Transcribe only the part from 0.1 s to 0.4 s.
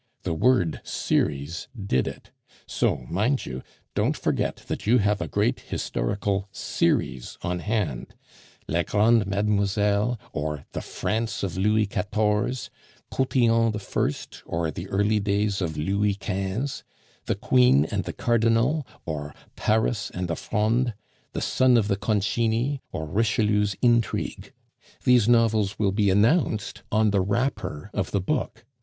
The